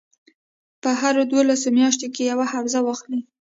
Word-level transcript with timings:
په 0.81 0.89
هرو 1.01 1.21
دولسو 1.31 1.67
میاشتو 1.77 2.07
کې 2.13 2.23
یوه 2.31 2.45
حوزه 2.53 2.79
واخلي. 2.83 3.21